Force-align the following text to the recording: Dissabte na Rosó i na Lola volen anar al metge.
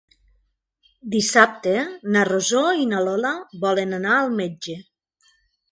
Dissabte 1.15 1.75
na 2.15 2.25
Rosó 2.31 2.65
i 2.85 2.89
na 2.95 3.05
Lola 3.09 3.35
volen 3.67 3.97
anar 4.01 4.17
al 4.23 4.35
metge. 4.41 4.81